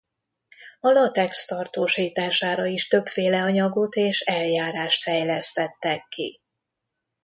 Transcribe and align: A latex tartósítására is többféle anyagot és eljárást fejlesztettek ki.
A 0.79 0.87
latex 0.89 1.45
tartósítására 1.45 2.65
is 2.65 2.87
többféle 2.87 3.41
anyagot 3.41 3.95
és 3.95 4.21
eljárást 4.21 5.03
fejlesztettek 5.03 6.05
ki. 6.09 6.39